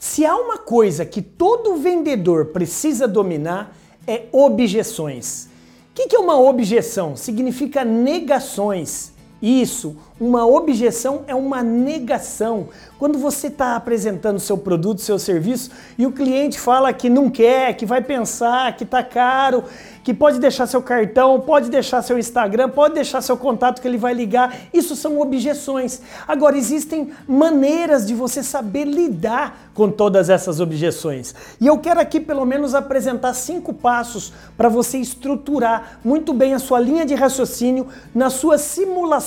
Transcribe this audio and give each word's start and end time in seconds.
Se 0.00 0.24
há 0.24 0.34
uma 0.34 0.56
coisa 0.56 1.04
que 1.04 1.20
todo 1.20 1.76
vendedor 1.76 2.46
precisa 2.46 3.06
dominar, 3.06 3.76
é 4.06 4.22
objeções. 4.32 5.46
O 5.90 5.94
que 5.94 6.16
é 6.16 6.18
uma 6.18 6.40
objeção? 6.40 7.14
Significa 7.14 7.84
negações. 7.84 9.09
Isso, 9.42 9.96
uma 10.20 10.46
objeção 10.46 11.22
é 11.26 11.34
uma 11.34 11.62
negação. 11.62 12.68
Quando 12.98 13.18
você 13.18 13.46
está 13.46 13.74
apresentando 13.74 14.38
seu 14.38 14.58
produto, 14.58 15.00
seu 15.00 15.18
serviço 15.18 15.70
e 15.96 16.06
o 16.06 16.12
cliente 16.12 16.60
fala 16.60 16.92
que 16.92 17.08
não 17.08 17.30
quer, 17.30 17.74
que 17.74 17.86
vai 17.86 18.02
pensar, 18.02 18.76
que 18.76 18.84
está 18.84 19.02
caro, 19.02 19.64
que 20.04 20.12
pode 20.12 20.38
deixar 20.38 20.66
seu 20.66 20.82
cartão, 20.82 21.40
pode 21.40 21.70
deixar 21.70 22.02
seu 22.02 22.18
Instagram, 22.18 22.68
pode 22.68 22.94
deixar 22.94 23.22
seu 23.22 23.36
contato 23.36 23.80
que 23.80 23.88
ele 23.88 23.96
vai 23.96 24.12
ligar, 24.12 24.54
isso 24.74 24.94
são 24.94 25.18
objeções. 25.20 26.02
Agora, 26.28 26.58
existem 26.58 27.10
maneiras 27.26 28.06
de 28.06 28.14
você 28.14 28.42
saber 28.42 28.84
lidar 28.84 29.70
com 29.72 29.90
todas 29.90 30.28
essas 30.28 30.60
objeções. 30.60 31.34
E 31.58 31.66
eu 31.66 31.78
quero 31.78 32.00
aqui 32.00 32.20
pelo 32.20 32.44
menos 32.44 32.74
apresentar 32.74 33.32
cinco 33.32 33.72
passos 33.72 34.32
para 34.56 34.68
você 34.68 34.98
estruturar 34.98 36.00
muito 36.04 36.34
bem 36.34 36.52
a 36.52 36.58
sua 36.58 36.78
linha 36.78 37.06
de 37.06 37.14
raciocínio 37.14 37.86
nas 38.14 38.34
suas 38.34 38.60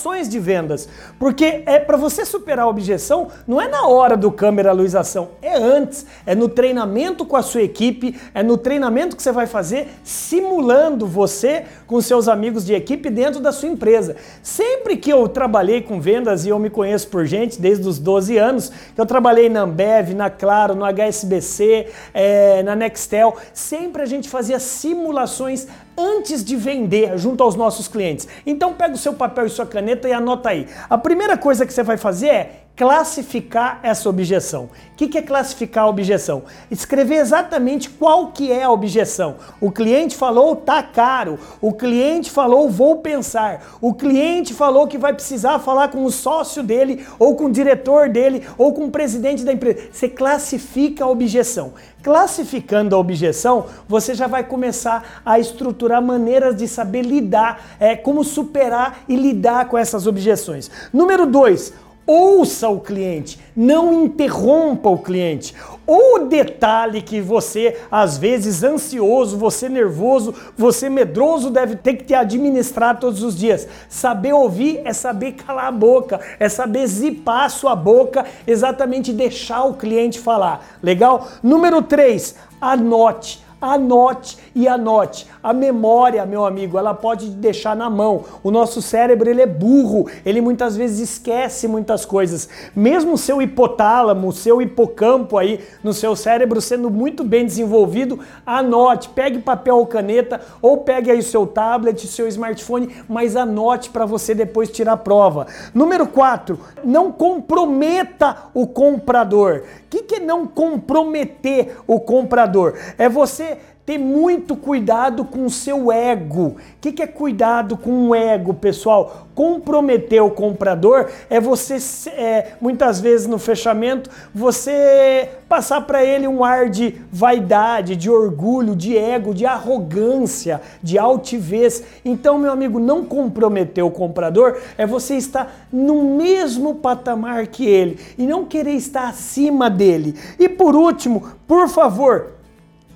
simulações 0.00 0.28
de 0.28 0.38
vendas. 0.38 0.88
Porque 1.18 1.62
é 1.66 1.78
para 1.78 1.96
você 1.96 2.24
superar 2.24 2.64
a 2.64 2.68
objeção, 2.68 3.28
não 3.46 3.60
é 3.60 3.68
na 3.68 3.86
hora 3.86 4.16
do 4.16 4.32
câmera-luização, 4.32 5.30
é 5.42 5.54
antes, 5.54 6.06
é 6.24 6.34
no 6.34 6.48
treinamento 6.48 7.24
com 7.24 7.36
a 7.36 7.42
sua 7.42 7.62
equipe, 7.62 8.18
é 8.34 8.42
no 8.42 8.56
treinamento 8.56 9.14
que 9.14 9.22
você 9.22 9.32
vai 9.32 9.46
fazer 9.46 9.88
simulando 10.02 11.06
você 11.06 11.66
com 11.86 12.00
seus 12.00 12.28
amigos 12.28 12.64
de 12.64 12.74
equipe 12.74 13.10
dentro 13.10 13.40
da 13.40 13.52
sua 13.52 13.68
empresa. 13.68 14.16
Sempre 14.42 14.96
que 14.96 15.10
eu 15.10 15.28
trabalhei 15.28 15.82
com 15.82 16.00
vendas 16.00 16.46
e 16.46 16.48
eu 16.48 16.58
me 16.58 16.70
conheço 16.70 17.08
por 17.08 17.26
gente 17.26 17.60
desde 17.60 17.86
os 17.86 17.98
12 17.98 18.38
anos, 18.38 18.72
eu 18.96 19.04
trabalhei 19.04 19.48
na 19.48 19.60
Ambev, 19.60 20.14
na 20.14 20.30
Claro, 20.30 20.74
no 20.74 20.84
HSBC, 20.84 21.86
é, 22.14 22.62
na 22.62 22.74
Nextel, 22.74 23.36
sempre 23.52 24.02
a 24.02 24.06
gente 24.06 24.28
fazia 24.28 24.58
simulações 24.58 25.66
antes 25.96 26.44
de 26.44 26.56
vender 26.56 27.16
junto 27.18 27.42
aos 27.42 27.54
nossos 27.54 27.88
clientes. 27.88 28.26
Então 28.46 28.74
pega 28.74 28.94
o 28.94 28.98
seu 28.98 29.14
papel 29.14 29.46
e 29.46 29.50
sua 29.50 29.66
caneta 29.66 30.08
e 30.08 30.12
anota 30.12 30.50
aí. 30.50 30.66
A 30.88 30.98
primeira 30.98 31.36
coisa 31.36 31.66
que 31.66 31.72
você 31.72 31.82
vai 31.82 31.96
fazer 31.96 32.28
é 32.28 32.52
classificar 32.80 33.78
essa 33.82 34.08
objeção. 34.08 34.70
O 34.92 34.96
que 34.96 35.18
é 35.18 35.20
classificar 35.20 35.84
a 35.84 35.88
objeção? 35.88 36.44
Escrever 36.70 37.16
exatamente 37.16 37.90
qual 37.90 38.28
que 38.28 38.50
é 38.50 38.62
a 38.62 38.70
objeção. 38.70 39.36
O 39.60 39.70
cliente 39.70 40.16
falou 40.16 40.56
tá 40.56 40.82
caro, 40.82 41.38
o 41.60 41.74
cliente 41.74 42.30
falou 42.30 42.70
vou 42.70 42.96
pensar, 42.96 43.76
o 43.82 43.92
cliente 43.92 44.54
falou 44.54 44.86
que 44.86 44.96
vai 44.96 45.12
precisar 45.12 45.58
falar 45.58 45.88
com 45.88 46.04
o 46.04 46.10
sócio 46.10 46.62
dele, 46.62 47.06
ou 47.18 47.36
com 47.36 47.44
o 47.44 47.52
diretor 47.52 48.08
dele, 48.08 48.46
ou 48.56 48.72
com 48.72 48.86
o 48.86 48.90
presidente 48.90 49.44
da 49.44 49.52
empresa. 49.52 49.88
Você 49.92 50.08
classifica 50.08 51.04
a 51.04 51.08
objeção. 51.08 51.74
Classificando 52.02 52.96
a 52.96 52.98
objeção, 52.98 53.66
você 53.86 54.14
já 54.14 54.26
vai 54.26 54.42
começar 54.42 55.20
a 55.22 55.38
estruturar 55.38 56.00
maneiras 56.00 56.56
de 56.56 56.66
saber 56.66 57.02
lidar, 57.02 57.76
é, 57.78 57.94
como 57.94 58.24
superar 58.24 59.00
e 59.06 59.14
lidar 59.16 59.68
com 59.68 59.76
essas 59.76 60.06
objeções. 60.06 60.70
Número 60.94 61.26
dois, 61.26 61.74
ouça 62.10 62.68
o 62.68 62.80
cliente, 62.80 63.38
não 63.54 64.04
interrompa 64.04 64.88
o 64.88 64.98
cliente. 64.98 65.54
O 65.86 66.20
detalhe 66.20 67.02
que 67.02 67.20
você, 67.20 67.76
às 67.88 68.18
vezes 68.18 68.64
ansioso, 68.64 69.38
você 69.38 69.68
nervoso, 69.68 70.34
você 70.56 70.90
medroso, 70.90 71.50
deve 71.50 71.76
ter 71.76 71.94
que 71.94 72.04
te 72.04 72.14
administrar 72.14 72.98
todos 72.98 73.22
os 73.22 73.38
dias. 73.38 73.68
Saber 73.88 74.32
ouvir 74.32 74.80
é 74.84 74.92
saber 74.92 75.32
calar 75.32 75.66
a 75.66 75.72
boca, 75.72 76.20
é 76.40 76.48
saber 76.48 76.84
zipar 76.88 77.44
a 77.44 77.48
sua 77.48 77.76
boca, 77.76 78.24
exatamente 78.44 79.12
deixar 79.12 79.64
o 79.64 79.74
cliente 79.74 80.18
falar. 80.18 80.78
Legal? 80.82 81.28
Número 81.44 81.80
3, 81.80 82.34
anote 82.60 83.49
Anote 83.60 84.38
e 84.54 84.66
anote. 84.66 85.26
A 85.42 85.52
memória, 85.52 86.24
meu 86.24 86.44
amigo, 86.44 86.78
ela 86.78 86.94
pode 86.94 87.30
deixar 87.30 87.76
na 87.76 87.90
mão. 87.90 88.24
O 88.42 88.50
nosso 88.50 88.80
cérebro, 88.80 89.28
ele 89.28 89.42
é 89.42 89.46
burro, 89.46 90.06
ele 90.24 90.40
muitas 90.40 90.76
vezes 90.76 91.10
esquece 91.10 91.68
muitas 91.68 92.04
coisas. 92.04 92.48
Mesmo 92.74 93.18
seu 93.18 93.42
hipotálamo, 93.42 94.32
seu 94.32 94.62
hipocampo 94.62 95.36
aí 95.36 95.60
no 95.84 95.92
seu 95.92 96.16
cérebro 96.16 96.60
sendo 96.60 96.90
muito 96.90 97.22
bem 97.22 97.44
desenvolvido, 97.44 98.18
anote, 98.46 99.08
pegue 99.10 99.38
papel 99.40 99.76
ou 99.76 99.86
caneta 99.86 100.40
ou 100.62 100.78
pegue 100.78 101.10
aí 101.10 101.18
o 101.18 101.22
seu 101.22 101.46
tablet, 101.46 102.06
seu 102.06 102.26
smartphone, 102.28 102.94
mas 103.08 103.36
anote 103.36 103.90
para 103.90 104.06
você 104.06 104.34
depois 104.34 104.70
tirar 104.70 104.92
a 104.92 104.96
prova. 104.96 105.46
Número 105.74 106.06
4, 106.06 106.58
não 106.84 107.12
comprometa 107.12 108.36
o 108.54 108.66
comprador. 108.66 109.62
Que, 109.90 110.04
que 110.04 110.14
é 110.14 110.20
não 110.20 110.46
comprometer 110.46 111.76
o 111.86 111.98
comprador? 111.98 112.78
É 112.96 113.08
você 113.08 113.58
ter 113.84 113.98
muito 113.98 114.54
cuidado 114.54 115.24
com 115.24 115.46
o 115.46 115.50
seu 115.50 115.90
ego. 115.90 116.46
O 116.48 116.56
que, 116.80 116.92
que 116.92 117.02
é 117.02 117.06
cuidado 117.06 117.76
com 117.76 118.08
o 118.08 118.14
ego, 118.14 118.54
pessoal? 118.54 119.26
Comprometer 119.34 120.22
o 120.22 120.30
comprador 120.30 121.08
é 121.28 121.40
você, 121.40 121.76
é, 122.10 122.52
muitas 122.60 123.00
vezes 123.00 123.26
no 123.26 123.38
fechamento, 123.38 124.10
você 124.34 125.30
passar 125.48 125.80
para 125.80 126.04
ele 126.04 126.28
um 126.28 126.44
ar 126.44 126.68
de 126.68 126.94
vaidade, 127.10 127.96
de 127.96 128.10
orgulho, 128.10 128.76
de 128.76 128.96
ego, 128.96 129.34
de 129.34 129.46
arrogância, 129.46 130.60
de 130.82 130.98
altivez. 130.98 131.82
Então, 132.04 132.38
meu 132.38 132.52
amigo, 132.52 132.78
não 132.78 133.04
comprometer 133.04 133.82
o 133.82 133.90
comprador 133.90 134.58
é 134.76 134.86
você 134.86 135.16
estar 135.16 135.66
no 135.72 136.16
mesmo 136.16 136.76
patamar 136.76 137.46
que 137.46 137.66
ele 137.66 137.98
e 138.18 138.26
não 138.26 138.44
querer 138.44 138.74
estar 138.74 139.08
acima 139.08 139.68
dele. 139.70 140.14
E 140.38 140.48
por 140.48 140.76
último, 140.76 141.32
por 141.48 141.68
favor, 141.68 142.39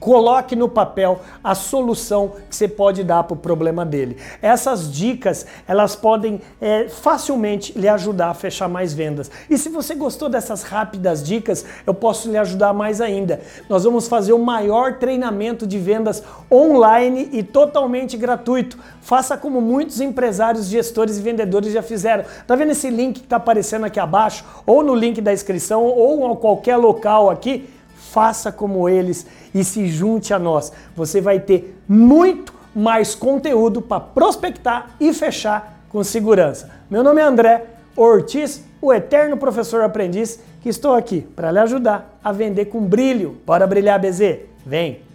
Coloque 0.00 0.54
no 0.54 0.68
papel 0.68 1.20
a 1.42 1.54
solução 1.54 2.32
que 2.48 2.54
você 2.54 2.68
pode 2.68 3.02
dar 3.02 3.24
para 3.24 3.34
o 3.34 3.36
problema 3.36 3.84
dele. 3.84 4.16
Essas 4.40 4.92
dicas 4.92 5.44
elas 5.66 5.96
podem 5.96 6.40
é, 6.60 6.88
facilmente 6.88 7.76
lhe 7.76 7.88
ajudar 7.88 8.28
a 8.30 8.34
fechar 8.34 8.68
mais 8.68 8.94
vendas. 8.94 9.30
E 9.50 9.58
se 9.58 9.68
você 9.68 9.94
gostou 9.94 10.28
dessas 10.28 10.62
rápidas 10.62 11.22
dicas, 11.22 11.64
eu 11.86 11.92
posso 11.92 12.30
lhe 12.30 12.38
ajudar 12.38 12.72
mais 12.72 13.00
ainda. 13.00 13.40
Nós 13.68 13.84
vamos 13.84 14.06
fazer 14.06 14.32
o 14.32 14.38
maior 14.38 14.98
treinamento 14.98 15.66
de 15.66 15.78
vendas 15.78 16.22
online 16.50 17.28
e 17.32 17.42
totalmente 17.42 18.16
gratuito. 18.16 18.78
Faça 19.00 19.36
como 19.36 19.60
muitos 19.60 20.00
empresários, 20.00 20.66
gestores 20.66 21.18
e 21.18 21.22
vendedores 21.22 21.72
já 21.72 21.82
fizeram. 21.82 22.24
Tá 22.46 22.54
vendo 22.54 22.70
esse 22.70 22.88
link 22.88 23.20
que 23.20 23.26
está 23.26 23.36
aparecendo 23.36 23.84
aqui 23.84 23.98
abaixo, 23.98 24.44
ou 24.64 24.82
no 24.82 24.94
link 24.94 25.20
da 25.20 25.32
inscrição, 25.32 25.82
ou 25.84 26.30
em 26.30 26.36
qualquer 26.36 26.76
local 26.76 27.30
aqui? 27.30 27.68
Faça 27.98 28.50
como 28.50 28.88
eles 28.88 29.26
e 29.54 29.64
se 29.64 29.88
junte 29.88 30.32
a 30.32 30.38
nós. 30.38 30.72
Você 30.96 31.20
vai 31.20 31.40
ter 31.40 31.78
muito 31.88 32.54
mais 32.74 33.14
conteúdo 33.14 33.82
para 33.82 34.00
prospectar 34.00 34.90
e 35.00 35.12
fechar 35.12 35.82
com 35.88 36.02
segurança. 36.04 36.70
Meu 36.88 37.02
nome 37.02 37.20
é 37.20 37.24
André 37.24 37.64
Ortiz, 37.96 38.64
o 38.80 38.92
eterno 38.92 39.36
professor 39.36 39.82
aprendiz, 39.82 40.38
que 40.60 40.68
estou 40.68 40.94
aqui 40.94 41.22
para 41.34 41.50
lhe 41.50 41.58
ajudar 41.58 42.18
a 42.22 42.30
vender 42.30 42.66
com 42.66 42.80
brilho. 42.80 43.38
Bora 43.44 43.66
brilhar, 43.66 44.00
BZ? 44.00 44.40
Vem! 44.64 45.07